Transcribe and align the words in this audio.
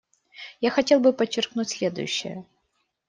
Я 0.61 0.71
хотел 0.71 0.99
бы 0.99 1.13
подчеркнуть 1.13 1.69
следующее. 1.69 2.43